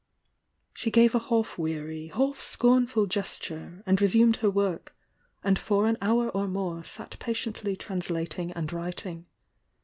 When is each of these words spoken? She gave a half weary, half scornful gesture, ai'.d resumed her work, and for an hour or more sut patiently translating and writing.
She 0.73 0.89
gave 0.89 1.13
a 1.13 1.19
half 1.19 1.59
weary, 1.59 2.07
half 2.07 2.39
scornful 2.41 3.05
gesture, 3.05 3.83
ai'.d 3.85 4.01
resumed 4.01 4.37
her 4.37 4.49
work, 4.49 4.95
and 5.43 5.59
for 5.59 5.87
an 5.87 5.97
hour 6.01 6.29
or 6.29 6.47
more 6.47 6.83
sut 6.83 7.17
patiently 7.19 7.75
translating 7.75 8.49
and 8.53 8.73
writing. 8.73 9.27